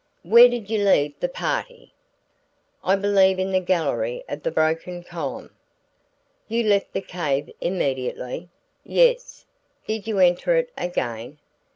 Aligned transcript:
"Where 0.23 0.49
did 0.49 0.67
you 0.71 0.83
leave 0.83 1.13
the 1.19 1.29
party?" 1.29 1.93
"I 2.83 2.95
believe 2.95 3.37
in 3.37 3.51
the 3.51 3.59
gallery 3.59 4.23
of 4.27 4.41
the 4.41 4.49
broken 4.49 5.03
column." 5.03 5.55
"You 6.47 6.63
left 6.63 6.93
the 6.93 7.01
cave 7.03 7.51
immediately?" 7.61 8.49
"Yes." 8.83 9.45
"Did 9.85 10.07
you 10.07 10.17
enter 10.17 10.55
it 10.55 10.71
again?" 10.75 11.37